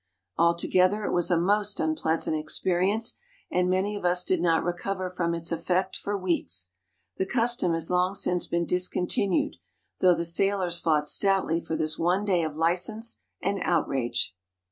Altogether 0.35 1.03
it 1.05 1.11
was 1.11 1.29
a 1.29 1.37
most 1.37 1.79
unpleasant 1.79 2.35
experience, 2.35 3.17
and 3.51 3.69
many 3.69 3.95
of 3.95 4.03
us 4.03 4.23
did 4.23 4.41
not 4.41 4.63
recover 4.63 5.11
from 5.11 5.35
its 5.35 5.51
effect 5.51 5.95
for 5.95 6.17
weeks. 6.17 6.71
The 7.17 7.27
custom 7.27 7.75
has 7.75 7.91
long 7.91 8.15
since 8.15 8.47
been 8.47 8.65
discon 8.65 9.05
tinued, 9.05 9.57
though 9.99 10.15
the 10.15 10.25
sailors 10.25 10.79
fought 10.79 11.07
stoutly 11.07 11.59
for 11.61 11.75
this 11.75 11.99
one 11.99 12.25
day 12.25 12.41
of 12.43 12.55
license 12.55 13.17
and 13.43 13.59
outrage. 13.61 14.35